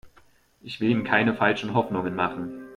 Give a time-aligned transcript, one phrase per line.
[0.61, 2.65] Ich will ihm keine falschen Hoffnungen machen.